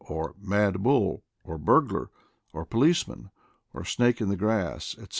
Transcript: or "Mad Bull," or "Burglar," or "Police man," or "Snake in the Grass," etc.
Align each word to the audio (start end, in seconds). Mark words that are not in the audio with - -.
or 0.09 0.33
"Mad 0.41 0.81
Bull," 0.81 1.21
or 1.43 1.59
"Burglar," 1.59 2.09
or 2.53 2.65
"Police 2.65 3.07
man," 3.07 3.29
or 3.71 3.85
"Snake 3.85 4.19
in 4.19 4.29
the 4.29 4.35
Grass," 4.35 4.93
etc. 4.95 5.09